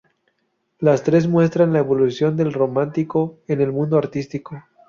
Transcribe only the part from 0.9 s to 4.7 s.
tres muestran la evolución del románico en el mundo artístico.